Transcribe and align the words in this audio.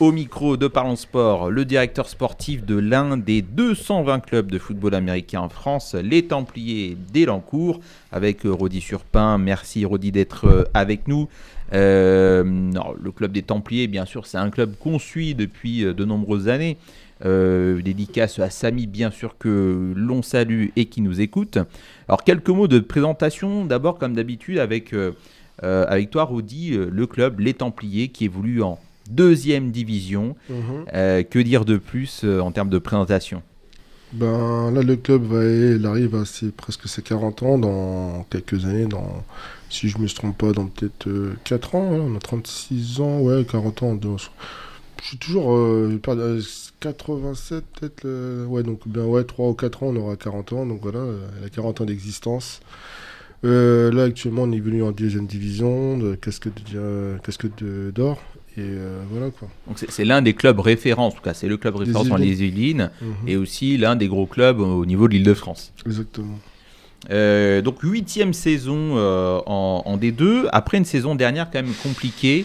Au 0.00 0.12
micro 0.12 0.56
de 0.56 0.66
Parlons 0.66 0.96
Sport, 0.96 1.50
le 1.50 1.66
directeur 1.66 2.08
sportif 2.08 2.64
de 2.64 2.74
l'un 2.74 3.18
des 3.18 3.42
220 3.42 4.20
clubs 4.20 4.50
de 4.50 4.58
football 4.58 4.94
américain 4.94 5.42
en 5.42 5.50
France, 5.50 5.94
les 5.94 6.22
Templiers 6.24 6.96
d'Elancourt, 7.12 7.80
avec 8.10 8.46
euh, 8.46 8.50
Rodi 8.50 8.80
Surpin. 8.80 9.36
Merci 9.36 9.84
Rodi 9.84 10.10
d'être 10.10 10.46
euh, 10.46 10.64
avec 10.72 11.06
nous. 11.06 11.28
Euh, 11.74 12.42
le 12.98 13.12
club 13.12 13.32
des 13.32 13.42
Templiers, 13.42 13.88
bien 13.88 14.06
sûr, 14.06 14.24
c'est 14.24 14.38
un 14.38 14.48
club 14.48 14.74
qu'on 14.80 14.98
suit 14.98 15.34
depuis 15.34 15.82
de 15.82 16.04
nombreuses 16.06 16.48
années. 16.48 16.78
dédicace 17.22 18.38
à 18.38 18.48
Samy, 18.48 18.86
bien 18.86 19.10
sûr, 19.10 19.36
que 19.36 19.92
l'on 19.94 20.22
salue 20.22 20.68
et 20.76 20.86
qui 20.86 21.02
nous 21.02 21.20
écoute. 21.20 21.58
Alors, 22.08 22.24
quelques 22.24 22.48
mots 22.48 22.68
de 22.68 22.78
présentation, 22.78 23.66
d'abord, 23.66 23.98
comme 23.98 24.14
d'habitude, 24.14 24.60
avec, 24.60 24.94
avec 25.62 26.10
toi, 26.10 26.24
Rodi, 26.24 26.70
le 26.70 27.06
club 27.06 27.40
Les 27.40 27.52
Templiers, 27.52 28.08
qui 28.08 28.24
évolue 28.24 28.62
en 28.62 28.78
deuxième 29.10 29.70
division. 29.70 30.36
Mhm. 30.48 30.84
Euh, 30.94 31.22
que 31.22 31.38
dire 31.38 31.64
de 31.64 31.76
plus 31.76 32.22
euh, 32.24 32.40
en 32.40 32.52
termes 32.52 32.70
de 32.70 32.78
présentation? 32.78 33.42
Ben, 34.12 34.70
Là, 34.72 34.82
le 34.82 34.96
club 34.96 35.22
va, 35.24 35.44
il 35.44 35.84
arrive 35.86 36.14
à 36.16 36.24
ses, 36.24 36.50
presque 36.50 36.88
ses 36.88 37.02
40 37.02 37.42
ans 37.42 37.58
dans 37.58 38.26
quelques 38.30 38.64
années, 38.64 38.86
dans, 38.86 39.24
si 39.68 39.88
je 39.88 39.98
ne 39.98 40.02
me 40.02 40.08
trompe 40.08 40.36
pas, 40.36 40.52
dans 40.52 40.66
peut-être 40.66 41.08
4 41.44 41.74
euh, 41.74 41.78
ans. 41.78 42.08
on 42.08 42.16
a 42.16 42.18
36 42.18 43.00
ans, 43.00 43.20
ouais, 43.20 43.44
40 43.48 43.82
ans. 43.84 43.98
je 44.02 45.06
suis 45.06 45.18
toujours 45.18 45.56
87 46.80 47.64
peut-être. 47.80 48.46
ouais, 48.48 48.62
donc 48.62 48.80
bien, 48.86 49.04
ouais, 49.04 49.22
3 49.22 49.48
ou 49.48 49.54
4 49.54 49.82
ans, 49.84 49.86
on 49.88 49.96
aura 49.96 50.16
40 50.16 50.52
ans. 50.54 50.66
Donc 50.66 50.80
voilà, 50.82 51.04
elle 51.38 51.46
a 51.46 51.50
40 51.50 51.82
ans 51.82 51.84
d'existence. 51.84 52.60
là, 53.44 54.02
actuellement, 54.02 54.42
on 54.42 54.52
est 54.52 54.60
venu 54.60 54.82
en 54.82 54.90
deuxième 54.90 55.26
division, 55.26 55.98
de 55.98 56.16
casquette 56.16 57.62
d'or. 57.94 58.20
Et 58.56 58.62
euh, 58.62 59.02
voilà 59.08 59.30
quoi. 59.30 59.48
Donc 59.68 59.78
c'est 59.78 60.04
l'un 60.04 60.22
des 60.22 60.34
clubs 60.34 60.58
référents, 60.58 61.06
en 61.06 61.10
tout 61.12 61.22
cas, 61.22 61.34
c'est 61.34 61.46
le 61.46 61.56
club 61.56 61.76
référent 61.76 62.04
dans 62.04 62.16
les 62.16 62.42
Yvelines 62.42 62.90
mhm. 63.00 63.28
et 63.28 63.36
aussi 63.36 63.76
l'un 63.76 63.94
des 63.94 64.08
gros 64.08 64.26
clubs 64.26 64.58
au 64.58 64.84
niveau 64.84 65.06
de 65.06 65.14
l'Île-de-France. 65.14 65.72
Exactement. 65.86 66.38
Euh, 67.10 67.62
donc 67.62 67.80
huitième 67.82 68.34
saison 68.34 68.96
euh, 68.96 69.40
en, 69.46 69.96
D2, 69.96 70.48
après 70.52 70.78
une 70.78 70.84
saison 70.84 71.14
dernière 71.14 71.50
quand 71.50 71.62
même 71.62 71.72
compliquée. 71.82 72.44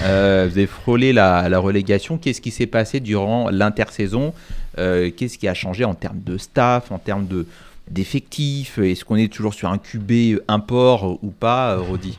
vous 0.00 0.06
avez 0.06 0.66
frôlé 0.66 1.12
la, 1.12 1.48
la 1.50 1.58
relégation. 1.58 2.16
Qu'est-ce 2.16 2.40
qui 2.40 2.50
s'est 2.50 2.66
passé 2.66 3.00
durant 3.00 3.50
l'intersaison? 3.50 4.32
Qu'est-ce 4.76 5.36
qui 5.36 5.48
a 5.48 5.54
changé 5.54 5.84
en 5.84 5.94
termes 5.94 6.20
de 6.24 6.38
staff, 6.38 6.90
en 6.90 6.98
termes 6.98 7.26
de 7.26 7.46
d'effectifs? 7.90 8.78
Est-ce 8.78 9.04
qu'on 9.04 9.16
est 9.16 9.30
toujours 9.30 9.52
sur 9.52 9.68
un 9.68 9.76
QB 9.76 10.40
import 10.48 11.18
ou 11.22 11.30
pas, 11.30 11.76
Rodi? 11.76 12.18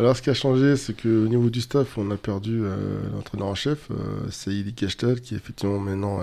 Alors, 0.00 0.16
ce 0.16 0.22
qui 0.22 0.30
a 0.30 0.34
changé, 0.34 0.76
c'est 0.76 0.94
qu'au 0.94 1.28
niveau 1.28 1.50
du 1.50 1.60
staff, 1.60 1.98
on 1.98 2.10
a 2.10 2.16
perdu 2.16 2.62
euh, 2.62 3.02
l'entraîneur 3.14 3.48
en 3.48 3.54
chef, 3.54 3.90
euh, 3.90 4.30
Saïdi 4.30 4.72
Keshtel, 4.72 5.20
qui 5.20 5.34
effectivement 5.34 5.78
maintenant 5.78 6.20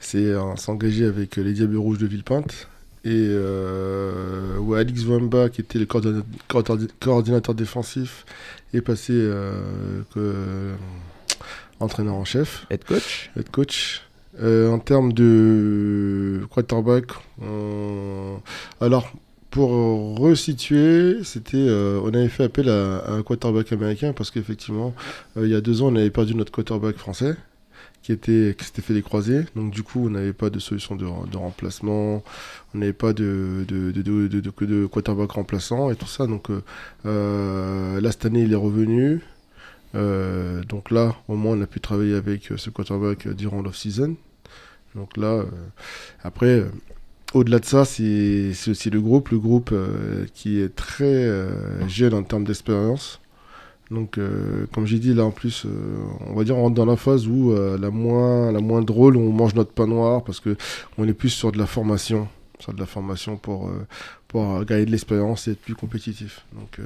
s'est 0.00 0.34
engagé 0.66 1.04
avec 1.04 1.36
les 1.36 1.52
Diables 1.52 1.76
Rouges 1.76 1.98
de 1.98 2.08
Villepinte. 2.08 2.66
Et 3.04 3.10
euh, 3.14 4.58
où 4.58 4.74
Alex 4.74 5.04
Wamba, 5.04 5.50
qui 5.50 5.60
était 5.60 5.78
le 5.78 5.86
coordinateur, 5.86 7.54
défensif, 7.54 8.26
est 8.74 8.80
passé 8.80 9.12
euh, 9.14 10.02
entraîneur 11.78 12.14
en 12.14 12.24
chef. 12.24 12.66
Head 12.70 12.82
coach 12.82 13.30
Head 13.36 13.50
coach. 13.50 14.02
en 14.42 14.80
termes 14.80 15.12
de 15.12 16.40
quarterback, 16.50 17.04
alors 18.80 19.12
pour 19.50 20.16
resituer, 20.18 21.24
c'était, 21.24 21.56
euh, 21.56 22.00
on 22.04 22.14
avait 22.14 22.28
fait 22.28 22.44
appel 22.44 22.68
à, 22.68 23.10
un 23.10 23.22
quarterback 23.22 23.72
américain 23.72 24.12
parce 24.12 24.30
qu'effectivement, 24.30 24.94
euh, 25.36 25.46
il 25.46 25.50
y 25.50 25.56
a 25.56 25.60
deux 25.60 25.82
ans, 25.82 25.88
on 25.88 25.96
avait 25.96 26.10
perdu 26.10 26.36
notre 26.36 26.52
quarterback 26.52 26.96
français 26.96 27.34
qui, 28.02 28.12
était, 28.12 28.54
qui 28.56 28.64
s'était 28.64 28.82
fait 28.82 28.94
les 28.94 29.02
croisés. 29.02 29.44
Donc 29.56 29.72
du 29.72 29.82
coup, 29.82 30.06
on 30.06 30.10
n'avait 30.10 30.32
pas 30.32 30.50
de 30.50 30.60
solution 30.60 30.94
de, 30.94 31.04
remplacement, 31.36 32.22
on 32.74 32.78
n'avait 32.78 32.92
pas 32.92 33.12
de, 33.12 33.64
de, 33.66 33.90
de, 33.90 34.28
de, 34.40 34.86
quarterback 34.86 35.32
remplaçant 35.32 35.90
et 35.90 35.96
tout 35.96 36.06
ça. 36.06 36.28
Donc 36.28 36.48
euh, 37.04 38.00
là, 38.00 38.12
cette 38.12 38.26
année, 38.26 38.42
il 38.42 38.52
est 38.52 38.56
revenu. 38.56 39.20
donc 39.94 40.92
là, 40.92 41.16
au 41.26 41.34
moins, 41.34 41.56
on 41.58 41.62
a 41.62 41.66
pu 41.66 41.80
travailler 41.80 42.14
avec 42.14 42.52
ce 42.56 42.70
quarterback 42.70 43.26
durant 43.34 43.62
l'off-season. 43.62 44.14
Donc 44.94 45.16
là, 45.16 45.44
après 46.22 46.64
au-delà 47.34 47.58
de 47.58 47.64
ça, 47.64 47.84
c'est 47.84 48.52
aussi 48.68 48.90
le 48.90 49.00
groupe, 49.00 49.28
le 49.30 49.38
groupe 49.38 49.70
euh, 49.72 50.26
qui 50.34 50.60
est 50.60 50.74
très 50.74 51.04
euh, 51.04 51.86
jeune 51.88 52.14
en 52.14 52.22
termes 52.22 52.44
d'expérience. 52.44 53.20
Donc, 53.90 54.18
euh, 54.18 54.66
comme 54.72 54.86
j'ai 54.86 54.98
dit, 54.98 55.14
là 55.14 55.24
en 55.24 55.30
plus, 55.30 55.66
on 56.28 56.34
va 56.34 56.44
dire 56.44 56.56
on 56.56 56.62
rentre 56.62 56.76
dans 56.76 56.84
la 56.84 56.96
phase 56.96 57.26
où 57.26 57.52
la, 57.52 57.90
moins, 57.90 58.52
la 58.52 58.60
moins 58.60 58.82
drôle, 58.82 59.16
on 59.16 59.32
mange 59.32 59.54
notre 59.54 59.72
pain 59.72 59.88
noir 59.88 60.22
parce 60.22 60.38
que 60.38 60.56
on 60.96 61.08
est 61.08 61.12
plus 61.12 61.30
sur 61.30 61.50
de 61.50 61.58
la 61.58 61.66
formation, 61.66 62.28
sur 62.60 62.72
de 62.72 62.78
la 62.78 62.86
formation 62.86 63.36
pour, 63.36 63.68
pour 64.28 64.64
gagner 64.64 64.86
de 64.86 64.92
l'expérience 64.92 65.48
et 65.48 65.52
être 65.52 65.60
plus 65.60 65.74
compétitif. 65.74 66.44
Donc, 66.52 66.78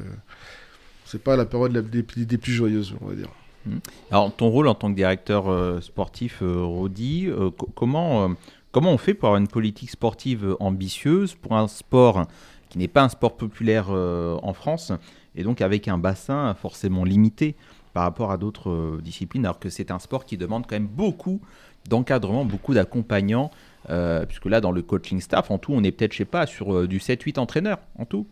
c'est 1.04 1.22
pas 1.22 1.36
la 1.36 1.44
période 1.44 1.72
des, 1.90 2.02
des, 2.02 2.38
plus 2.38 2.52
joyeuses, 2.52 2.94
on 3.02 3.08
va 3.08 3.14
dire. 3.14 3.28
Mmh. 3.66 3.76
Alors, 4.10 4.34
ton 4.34 4.48
rôle 4.48 4.66
en 4.66 4.74
tant 4.74 4.90
que 4.90 4.96
directeur 4.96 5.44
sportif, 5.82 6.38
Rodi, 6.40 7.28
comment 7.74 8.34
Comment 8.74 8.90
on 8.90 8.98
fait 8.98 9.14
pour 9.14 9.28
avoir 9.28 9.40
une 9.40 9.46
politique 9.46 9.90
sportive 9.90 10.56
ambitieuse 10.58 11.36
pour 11.36 11.52
un 11.52 11.68
sport 11.68 12.26
qui 12.70 12.78
n'est 12.78 12.88
pas 12.88 13.04
un 13.04 13.08
sport 13.08 13.36
populaire 13.36 13.86
euh, 13.90 14.36
en 14.42 14.52
France 14.52 14.90
et 15.36 15.44
donc 15.44 15.60
avec 15.60 15.86
un 15.86 15.96
bassin 15.96 16.52
forcément 16.54 17.04
limité 17.04 17.54
par 17.92 18.02
rapport 18.02 18.32
à 18.32 18.36
d'autres 18.36 18.70
euh, 18.70 19.00
disciplines, 19.00 19.44
alors 19.46 19.60
que 19.60 19.68
c'est 19.68 19.92
un 19.92 20.00
sport 20.00 20.24
qui 20.24 20.36
demande 20.36 20.66
quand 20.66 20.74
même 20.74 20.88
beaucoup 20.88 21.40
d'encadrement, 21.88 22.44
beaucoup 22.44 22.74
d'accompagnants, 22.74 23.52
euh, 23.90 24.26
puisque 24.26 24.46
là, 24.46 24.60
dans 24.60 24.72
le 24.72 24.82
coaching 24.82 25.20
staff, 25.20 25.52
en 25.52 25.58
tout, 25.58 25.72
on 25.72 25.84
est 25.84 25.92
peut-être, 25.92 26.12
je 26.12 26.18
sais 26.18 26.24
pas, 26.24 26.44
sur 26.44 26.88
du 26.88 26.98
7-8 26.98 27.38
entraîneurs, 27.38 27.78
en 27.96 28.06
tout 28.06 28.26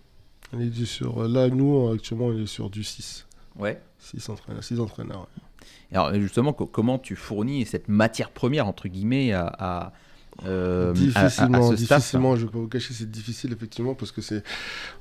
on 0.52 0.58
est 0.58 0.84
sur, 0.84 1.22
Là, 1.28 1.50
nous, 1.50 1.88
actuellement, 1.90 2.26
on 2.26 2.42
est 2.42 2.46
sur 2.46 2.68
du 2.68 2.82
6. 2.82 3.28
Ouais. 3.60 3.80
6 4.00 4.28
entraîneurs. 4.28 4.64
6 4.64 4.80
entraîneurs 4.80 5.28
Alors, 5.92 6.12
justement, 6.14 6.52
comment 6.52 6.98
tu 6.98 7.14
fournis 7.14 7.64
cette 7.64 7.88
matière 7.88 8.32
première, 8.32 8.66
entre 8.66 8.88
guillemets, 8.88 9.32
à 9.32 9.92
euh, 10.46 10.92
difficilement, 10.92 11.72
difficilement, 11.72 12.36
je 12.36 12.46
vais 12.46 12.50
pas 12.52 12.58
vous 12.58 12.66
cacher, 12.66 12.94
c'est 12.94 13.10
difficile 13.10 13.52
effectivement 13.52 13.94
parce 13.94 14.10
que 14.12 14.22
c'est, 14.22 14.42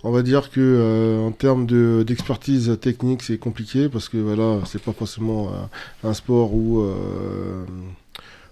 on 0.04 0.12
va 0.12 0.22
dire 0.24 0.52
que 0.52 0.60
euh, 0.60 1.26
en 1.26 1.32
termes 1.32 1.66
de 1.66 2.04
d'expertise 2.06 2.78
technique, 2.80 3.24
c'est 3.24 3.38
compliqué 3.38 3.90
parce 3.90 4.10
que 4.10 4.18
voilà, 4.18 4.60
c'est 4.66 4.82
pas 4.82 4.92
forcément 4.92 5.48
euh, 5.48 6.10
un 6.10 6.14
sport 6.14 6.54
où 6.54 6.86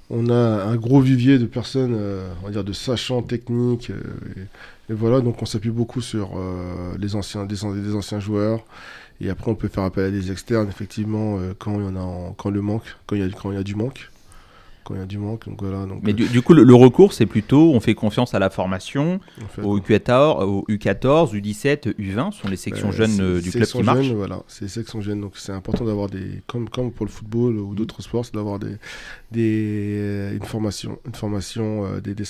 on 0.10 0.30
a 0.30 0.64
un 0.64 0.76
gros 0.78 1.02
vivier 1.02 1.38
de 1.38 1.46
personnes, 1.46 1.96
on 2.42 2.46
va 2.46 2.52
dire 2.52 2.64
de 2.64 2.74
sachants 2.74 3.22
techniques, 3.22 3.92
et, 4.90 4.94
voilà, 4.94 5.22
donc 5.22 5.42
on 5.42 5.46
s'appuie 5.46 5.70
beaucoup 5.70 6.02
sur 6.02 6.32
les 6.98 7.16
anciens, 7.16 7.46
des, 7.46 7.58
des, 7.58 7.94
anciens 7.94 8.20
joueurs. 8.20 8.66
Et 9.22 9.30
après, 9.30 9.52
on 9.52 9.56
peut 9.56 9.68
faire 9.68 9.84
appel 9.84 10.06
à 10.06 10.10
des 10.10 10.32
externes, 10.32 10.70
effectivement, 10.70 11.38
quand 11.60 11.76
il 11.76 11.86
y 11.86 11.88
en 11.88 11.96
a, 11.96 12.34
quand 12.38 12.50
le 12.50 12.62
manque, 12.62 12.96
quand 13.06 13.18
il 13.18 13.22
y 13.22 13.26
a, 13.26 13.30
quand 13.30 13.52
il 13.52 13.58
y 13.58 13.60
a 13.60 13.64
du 13.64 13.76
manque 13.76 14.10
il 14.96 15.00
y 15.00 15.04
a 15.04 15.06
du 15.06 15.18
manque. 15.18 15.48
Donc 15.48 15.62
voilà, 15.62 15.86
donc 15.86 16.02
Mais 16.04 16.14
du, 16.14 16.42
coup, 16.42 16.54
le, 16.54 16.74
recours, 16.74 17.14
c'est 17.14 17.26
plutôt, 17.26 17.74
on 17.74 17.80
fait 17.80 17.96
confiance 17.96 18.34
à 18.34 18.40
la 18.40 18.50
formation, 18.50 19.20
au, 19.62 19.80
U14, 19.80 20.44
au 20.44 20.66
U14, 20.70 21.34
U17, 21.34 21.96
U20, 21.96 22.32
sont 22.32 22.48
les 22.48 22.56
sections 22.56 22.92
jeunes 22.92 23.20
euh, 23.20 23.42
du 23.42 23.52
club 23.52 23.66
qui 23.66 23.84
marchent. 23.84 24.12
Voilà, 24.12 24.44
c'est 24.48 24.66
les 24.66 24.70
sections 24.70 25.02
jeunes. 25.02 25.22
Donc 25.22 25.34
c'est 25.36 25.52
important 25.52 25.86
d'avoir 25.86 26.10
des, 26.10 26.42
comme, 26.48 26.70
comme 26.70 26.92
pour 26.92 27.06
le 27.06 27.12
football 27.12 27.58
ou 27.58 27.76
d'autres 27.76 28.02
sports, 28.02 28.26
c'est 28.26 28.34
d'avoir 28.34 28.60
des, 28.60 28.76
des, 29.32 29.96
euh, 29.98 30.36
une 30.36 30.46
formation, 30.46 31.00
une 31.06 31.16
formation 31.16 31.86
euh, 31.86 32.02
des, 32.02 32.16
des, 32.16 32.26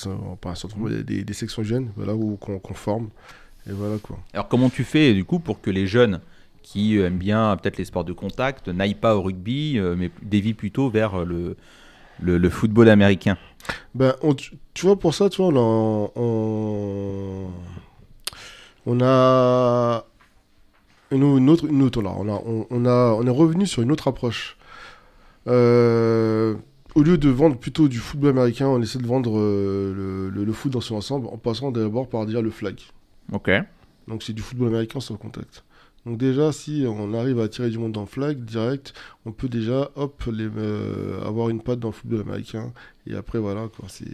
des, 1.03 1.23
des, 1.23 1.33
sections 1.33 1.63
jeunes, 1.63 1.89
voilà, 1.95 2.15
où 2.15 2.37
qu'on 2.37 2.73
forme. 2.73 3.09
Et 3.67 3.73
voilà 3.73 3.97
quoi. 3.97 4.17
Alors 4.33 4.47
comment 4.47 4.69
tu 4.69 4.83
fais 4.83 5.13
du 5.13 5.25
coup 5.25 5.39
pour 5.39 5.61
que 5.61 5.69
les 5.69 5.85
jeunes 5.85 6.21
qui 6.63 6.97
aiment 6.97 7.17
bien 7.17 7.55
peut-être 7.57 7.77
les 7.77 7.85
sports 7.85 8.05
de 8.05 8.13
contact 8.13 8.67
n'aillent 8.67 8.95
pas 8.95 9.15
au 9.15 9.21
rugby, 9.21 9.79
mais 9.97 10.11
dévient 10.21 10.53
plutôt 10.53 10.89
vers 10.89 11.25
le, 11.25 11.57
le, 12.21 12.49
football 12.49 12.89
américain 12.89 13.37
ben, 13.93 14.15
tu, 14.73 14.85
vois, 14.85 14.97
pour 14.97 15.13
ça, 15.13 15.29
tu 15.29 15.41
vois, 15.41 15.51
on, 15.53 16.11
on, 18.85 19.01
a 19.01 20.05
une, 21.11 21.49
autre, 21.49 21.65
une 21.65 21.83
autre 21.83 22.01
là, 22.01 22.13
on, 22.17 22.27
a, 22.29 22.41
on, 22.69 22.85
a, 22.85 23.13
on 23.13 23.25
est 23.27 23.29
revenu 23.29 23.67
sur 23.67 23.81
une 23.81 23.91
autre 23.91 24.07
approche. 24.07 24.57
Euh, 25.47 26.55
au 26.95 27.03
lieu 27.03 27.17
de 27.17 27.29
vendre 27.29 27.57
plutôt 27.57 27.87
du 27.87 27.97
football 27.99 28.31
américain, 28.31 28.67
on 28.67 28.81
essaie 28.81 28.99
de 28.99 29.07
vendre 29.07 29.37
euh, 29.37 30.29
le, 30.33 30.43
le, 30.43 30.53
foot 30.53 30.71
dans 30.71 30.81
son 30.81 30.95
ensemble 30.95 31.27
en 31.27 31.37
passant 31.37 31.71
d'abord 31.71 32.09
par 32.09 32.25
dire 32.25 32.41
le 32.41 32.49
flag. 32.49 32.79
Ok. 33.31 33.51
Donc 34.07 34.23
c'est 34.23 34.33
du 34.33 34.41
football 34.41 34.69
américain 34.69 34.99
sans 34.99 35.15
contact. 35.15 35.63
Donc 36.05 36.17
déjà, 36.17 36.51
si 36.51 36.85
on 36.87 37.13
arrive 37.13 37.39
à 37.39 37.47
tirer 37.47 37.69
du 37.69 37.77
monde 37.77 37.91
dans 37.91 38.05
flag 38.05 38.43
direct, 38.43 38.93
on 39.25 39.31
peut 39.31 39.49
déjà 39.49 39.91
hop 39.95 40.23
euh, 40.27 41.21
avoir 41.25 41.49
une 41.49 41.61
patte 41.61 41.79
dans 41.79 41.89
le 41.89 41.93
football 41.93 42.21
américain. 42.21 42.73
Et 43.05 43.15
après 43.15 43.39
voilà 43.39 43.67
quoi, 43.67 43.85
c'est 43.89 44.05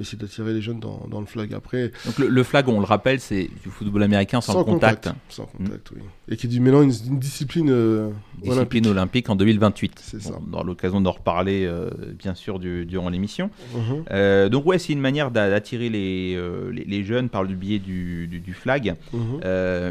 mais 0.00 0.06
c'est 0.06 0.18
d'attirer 0.18 0.54
les 0.54 0.62
jeunes 0.62 0.80
dans, 0.80 1.06
dans, 1.10 1.20
le 1.20 1.26
flag. 1.26 1.52
Après, 1.52 1.92
donc 2.06 2.18
le, 2.18 2.42
flag, 2.42 2.66
on 2.70 2.80
le 2.80 2.86
rappelle, 2.86 3.20
c'est 3.20 3.50
du 3.62 3.68
football 3.68 4.02
américain 4.02 4.40
sans, 4.40 4.64
contact. 4.64 5.10
Sans 5.28 5.44
contact, 5.44 5.90
oui. 5.94 6.00
Et 6.30 6.36
qui 6.36 6.46
est 6.46 6.48
du 6.48 6.58
mélange 6.58 6.94
une, 7.06 7.18
discipline, 7.18 7.68
euh, 7.70 8.08
discipline 8.42 8.86
olympique. 8.86 9.28
en 9.28 9.36
2028. 9.36 10.00
C'est 10.02 10.22
ça. 10.22 10.38
On 10.40 10.54
aura 10.54 10.64
l'occasion 10.64 11.02
d'en 11.02 11.10
reparler, 11.10 11.66
euh, 11.66 11.90
bien 12.18 12.34
sûr, 12.34 12.58
du, 12.58 12.86
durant 12.86 13.10
l'émission. 13.10 13.50
Mhm. 13.74 14.04
Euh, 14.10 14.48
donc 14.48 14.64
ouais, 14.64 14.78
c'est 14.78 14.94
une 14.94 15.00
manière 15.00 15.30
d'attirer 15.30 15.90
les, 15.90 16.40
les, 16.72 17.04
jeunes 17.04 17.28
par 17.28 17.42
le 17.42 17.54
biais 17.54 17.78
du, 17.78 18.26
du, 18.26 18.54
flag. 18.54 18.94
Mhm. 19.12 19.40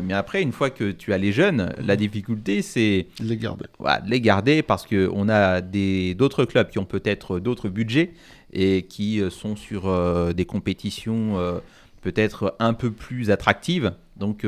mais 0.05 0.15
après, 0.15 0.41
une 0.41 0.53
fois 0.53 0.71
que 0.71 0.89
tu 0.89 1.13
as 1.13 1.19
les 1.19 1.31
jeunes, 1.31 1.71
la 1.85 1.95
difficulté, 1.95 2.63
c'est 2.63 3.05
les 3.21 3.37
garder. 3.37 3.65
Voilà, 3.77 4.01
les 4.07 4.21
garder 4.21 4.63
parce 4.63 4.87
qu'on 4.87 5.29
a 5.29 5.61
d'autres 5.61 6.45
clubs 6.45 6.69
qui 6.69 6.79
ont 6.79 6.85
peut-être 6.85 7.39
d'autres 7.39 7.69
budgets 7.69 8.11
et 8.53 8.83
qui 8.83 9.21
euh, 9.21 9.29
sont 9.29 9.55
sur 9.55 9.87
euh, 9.87 10.33
des 10.33 10.45
compétitions 10.45 11.39
euh, 11.39 11.59
peut-être 12.01 12.55
un 12.59 12.73
peu 12.73 12.91
plus 12.91 13.31
attractives. 13.31 13.93
Donc, 14.15 14.45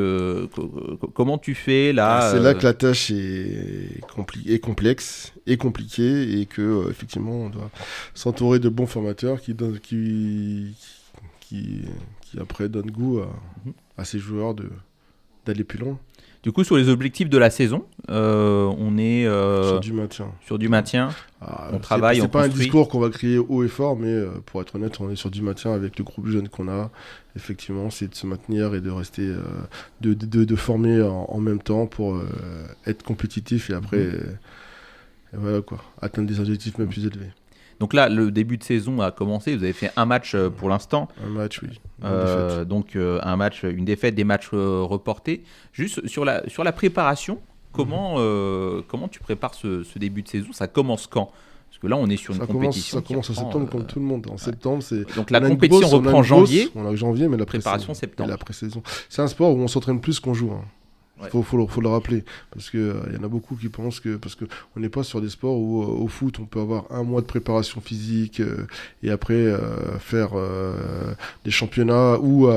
comment 1.14 1.38
tu 1.38 1.56
fais 1.56 1.94
là 1.94 2.18
ah, 2.18 2.32
C'est 2.32 2.42
là 2.42 2.54
que 2.54 2.64
la 2.64 2.74
tâche 2.74 3.10
est, 3.10 4.02
est, 4.46 4.60
complexe 4.60 5.32
et 5.48 5.56
compliquée 5.56 6.42
et 6.42 6.46
que 6.46 6.90
effectivement 6.90 7.32
on 7.32 7.50
doit 7.50 7.72
s'entourer 8.14 8.60
de 8.60 8.68
bons 8.68 8.86
formateurs 8.86 9.40
qui, 9.40 9.54
donnent, 9.54 9.80
qui, 9.80 10.76
qui, 11.40 11.84
qui, 12.20 12.38
après 12.38 12.68
donnent 12.68 12.92
goût 12.92 13.20
à, 13.20 13.28
mhm. 13.66 13.74
à 13.98 14.04
ces 14.04 14.20
joueurs 14.20 14.56
d'aller 15.46 15.64
plus 15.64 15.80
loin. 15.80 15.98
Du 16.44 16.52
coup, 16.52 16.64
sur 16.64 16.76
les 16.76 16.90
objectifs 16.90 17.30
de 17.30 17.38
la 17.38 17.52
saison, 17.52 17.86
euh, 18.10 18.66
on 18.80 18.98
est 18.98 19.28
euh, 19.28 19.70
sur 19.70 19.80
du 19.80 19.94
maintien. 19.94 20.32
Sur 20.44 20.58
du 20.58 20.70
maintien. 20.70 21.10
Ah, 21.40 21.70
on 21.72 21.78
travaille, 21.78 22.20
C'est 22.20 22.28
pas 22.28 22.46
un 22.46 22.48
discours 22.48 22.90
qu'on 22.90 23.00
va 23.00 23.12
crier 23.12 23.38
haut 23.38 23.64
et 23.64 23.68
fort, 23.68 23.96
mais 23.96 24.12
euh, 24.12 24.30
pour 24.48 24.60
être 24.60 24.76
honnête, 24.76 25.00
on 25.00 25.12
est 25.12 25.16
sur 25.16 25.30
du 25.30 25.44
maintien 25.44 25.72
avec 25.72 26.00
le 26.00 26.04
groupe 26.04 26.28
jeune 26.28 26.50
qu'on 26.50 26.68
a. 26.68 26.90
Effectivement, 27.36 27.92
c'est 27.92 28.08
de 28.08 28.16
se 28.16 28.26
maintenir 28.26 28.74
et 28.74 28.82
de 28.82 28.90
rester, 28.90 29.32
de, 30.02 30.14
de, 30.16 30.44
de, 30.44 30.56
former 30.56 31.02
en, 31.02 31.40
même 31.40 31.62
temps 31.62 31.86
pour 31.86 32.20
être 32.86 33.04
compétitif 33.04 33.70
et 33.70 33.74
après, 33.74 34.04
mhm. 34.04 34.38
voilà 35.34 35.62
quoi, 35.62 35.82
atteindre 36.02 36.28
des 36.28 36.40
objectifs 36.42 36.78
même 36.78 36.90
plus 36.90 37.06
élevés. 37.06 37.32
Donc 37.82 37.96
là, 37.96 38.10
le 38.10 38.30
début 38.30 38.60
de 38.60 38.64
saison 38.64 39.02
a 39.02 39.10
commencé. 39.10 39.56
Vous 39.58 39.64
avez 39.64 39.74
fait 39.74 39.92
un 39.96 40.06
match 40.06 40.36
euh, 40.36 40.52
pour 40.52 40.70
l'instant. 40.70 41.08
Un 41.26 41.30
match, 41.30 41.62
oui. 41.64 41.70
Euh, 42.04 42.64
donc 42.64 42.96
euh, 42.96 43.20
un 43.24 43.36
match, 43.36 43.64
une 43.64 43.86
défaite, 43.86 44.14
des 44.14 44.24
matchs 44.24 44.50
reportés. 44.52 45.42
Juste 45.74 46.08
sur 46.08 46.24
la, 46.24 46.48
sur 46.48 46.64
la 46.64 46.74
préparation, 46.74 47.40
comment, 47.72 48.20
mhm. 48.20 48.84
comment 48.88 49.08
tu 49.08 49.20
prépares 49.20 49.56
ce, 49.56 49.84
début 49.98 50.22
de 50.22 50.28
saison? 50.28 50.54
Ça 50.54 50.68
commence 50.68 51.08
quand? 51.08 51.32
Parce 51.70 51.80
que 51.82 51.88
là, 51.88 51.98
on 51.98 52.08
est 52.08 52.18
sur 52.18 52.36
une 52.36 52.46
compétition. 52.46 53.00
ça 53.00 53.04
commence 53.04 53.32
en 53.32 53.34
septembre, 53.34 53.68
comme 53.68 53.88
tout 53.88 53.98
le 53.98 54.06
monde. 54.06 54.28
En 54.30 54.38
septembre, 54.38 54.84
c'est. 54.84 55.16
Donc 55.16 55.32
la 55.32 55.42
compétition 55.42 55.88
reprend 55.88 56.20
en 56.20 56.24
janvier. 56.24 56.70
On 56.76 56.86
a 56.86 56.94
janvier, 56.94 57.28
mais 57.30 57.38
la 57.38 57.48
préparation 57.48 57.96
septembre. 57.96 58.30
La 58.30 58.38
pré-saison. 58.38 58.84
C'est 59.10 59.24
un 59.24 59.28
sport 59.28 59.56
où 59.56 59.60
on 59.60 59.68
s'entraîne 59.68 60.00
plus 60.00 60.20
qu'on 60.20 60.36
joue. 60.36 60.52
Hein. 60.52 60.66
Il 61.24 61.30
faut, 61.30 61.44
faut, 61.44 61.82
le 61.82 61.88
rappeler. 61.88 62.24
Parce 62.52 62.70
qu'il 62.70 62.80
euh, 62.80 63.14
y 63.14 63.18
en 63.18 63.24
a 63.24 63.28
beaucoup 63.28 63.56
qui 63.56 63.70
pensent 63.70 64.00
que. 64.00 64.16
Parce 64.16 64.36
qu'on 64.36 64.80
n'est 64.80 64.90
pas 64.90 65.04
sur 65.04 65.22
des 65.22 65.30
sports 65.30 65.58
où, 65.58 65.84
euh, 65.84 65.86
au 65.86 66.08
foot, 66.08 66.40
on 66.40 66.46
peut 66.46 66.60
avoir 66.60 66.86
un 66.92 67.04
mois 67.04 67.22
de 67.22 67.26
préparation 67.26 67.82
physique 67.82 68.40
euh, 68.40 68.68
et 69.04 69.12
après 69.12 69.32
faire 70.00 70.32
des 71.44 71.52
championnats 71.52 72.18
où, 72.20 72.50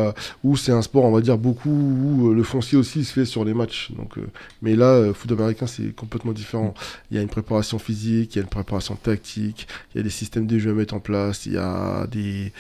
où 0.43 0.57
c'est 0.57 0.73
un 0.73 0.83
sport, 0.83 1.05
on 1.05 1.13
va 1.13 1.21
dire, 1.21 1.39
beaucoup 1.39 1.71
où 1.71 2.33
le 2.33 2.43
foncier 2.43 2.79
aussi 2.79 3.05
se 3.05 3.13
fait 3.13 3.25
sur 3.25 3.45
les 3.45 3.55
matchs. 3.55 3.91
Donc, 3.93 4.15
mais 4.63 4.77
là, 4.77 5.13
foot 5.13 5.31
américain, 5.33 5.67
c'est 5.67 5.95
complètement 5.95 6.33
différent. 6.33 6.75
Il 7.11 7.17
y 7.17 7.21
a 7.21 7.23
une 7.23 7.29
préparation 7.29 7.79
physique, 7.79 8.35
il 8.35 8.39
y 8.39 8.41
a 8.41 8.43
une 8.43 8.49
préparation 8.49 8.97
tactique, 8.97 9.67
il 9.95 9.99
y 9.99 10.01
a 10.01 10.03
des 10.03 10.11
systèmes 10.11 10.47
de 10.47 10.59
jeu 10.59 10.71
à 10.71 10.75
mettre 10.75 10.95
en 10.95 11.01
place, 11.01 11.47
il 11.47 11.53
y 11.55 11.59
a 11.59 12.07
des. 12.07 12.53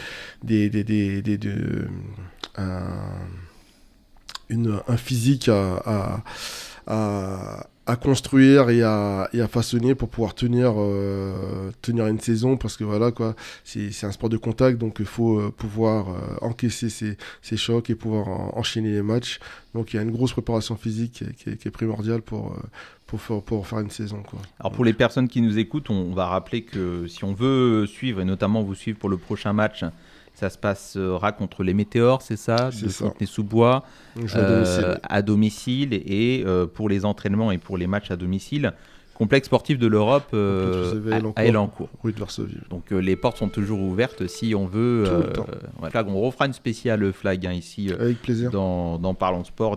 des, 0.43 0.71
des, 0.71 0.85
des, 0.85 1.23
des, 1.23 1.39
une, 4.49 4.81
un 4.89 4.97
physique 4.97 5.49
à, 5.49 6.23
à, 6.87 7.67
à, 7.87 7.97
construire 7.97 8.71
et 8.71 8.83
à, 8.83 9.29
et 9.33 9.41
à, 9.41 9.49
façonner 9.49 9.95
pour 9.95 10.09
pouvoir 10.09 10.35
tenir, 10.35 10.75
euh, 10.77 11.71
tenir 11.83 12.07
une 12.07 12.21
saison 12.21 12.57
parce 12.57 12.77
que 12.77 12.85
voilà 12.85 13.11
quoi, 13.11 13.35
c'est 13.65 14.05
un 14.05 14.13
sport 14.13 14.29
de 14.29 14.37
contact 14.37 14.79
donc 14.79 14.97
il 15.01 15.07
faut 15.07 15.39
euh, 15.39 15.51
pouvoir 15.51 16.09
euh, 16.09 16.19
encaisser 16.41 16.89
ces, 16.91 17.17
ces, 17.43 17.57
chocs 17.57 17.89
et 17.91 17.95
pouvoir 17.95 18.57
enchaîner 18.57 18.91
les 18.91 19.03
matchs. 19.03 19.39
Donc 19.75 19.93
il 19.93 19.97
y 19.97 19.99
a 19.99 20.03
une 20.03 20.13
grosse 20.13 20.33
préparation 20.33 20.77
physique 20.77 21.25
qui 21.37 21.51
est, 21.51 21.71
primordiale 21.71 22.23
pour, 22.23 22.57
pour, 23.07 23.21
faire, 23.21 23.43
pour 23.43 23.67
faire 23.67 23.81
une 23.81 23.91
saison. 23.91 24.23
Quoi. 24.23 24.41
Alors 24.61 24.73
pour 24.73 24.85
les 24.85 24.93
personnes 24.93 25.29
qui 25.29 25.41
nous 25.41 25.59
écoutent, 25.59 25.91
on 25.91 26.13
va 26.13 26.27
rappeler 26.27 26.63
que 26.63 27.07
si 27.09 27.25
on 27.25 27.33
veut 27.33 27.87
suivre 27.87 28.21
et 28.21 28.25
notamment 28.25 28.63
vous 28.63 28.75
suivre 28.75 28.99
pour 28.99 29.09
le 29.09 29.17
prochain 29.17 29.53
match, 29.53 29.85
ça 30.35 30.51
se 30.51 30.59
passera 30.59 31.33
contre 31.33 31.63
les 31.63 31.75
Météores, 31.75 32.23
c'est 32.23 32.37
ça 32.37 32.71
De 32.71 32.89
Fontenay-sous-Bois, 32.89 33.85
euh, 34.35 34.97
à 35.03 35.23
domicile. 35.23 35.95
Et 35.95 36.43
euh, 36.45 36.67
pour 36.67 36.89
les 36.89 37.05
entraînements 37.05 37.53
et 37.53 37.59
pour 37.59 37.79
les 37.79 37.87
matchs 37.87 38.11
à 38.11 38.17
domicile, 38.17 38.73
complexe 39.15 39.47
sportif 39.47 39.79
de 39.79 39.87
l'Europe 39.87 40.29
euh, 40.35 41.21
à 41.37 41.47
Elancourt. 41.47 41.89
Rue 42.03 42.13
de 42.13 42.19
Varsovie. 42.19 42.59
Donc 42.69 42.91
les 42.91 43.15
portes 43.15 43.39
sont 43.39 43.49
toujours 43.49 43.81
ouvertes 43.81 44.27
si 44.27 44.57
on 44.57 44.67
veut. 44.67 45.05
Le 45.05 45.33
temps. 45.33 45.47
on 46.09 46.21
refera 46.21 46.47
une 46.47 46.53
spéciale 46.53 47.13
flag 47.13 47.47
hein, 47.47 47.53
ici 47.53 47.93
Avec 47.93 48.21
plaisir. 48.21 48.51
Dans, 48.51 48.99
dans 48.99 49.15
Parlons 49.15 49.45
Sport 49.45 49.77